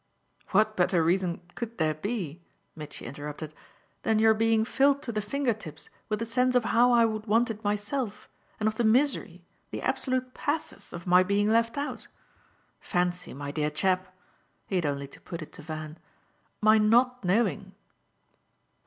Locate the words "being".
4.33-4.65, 11.21-11.51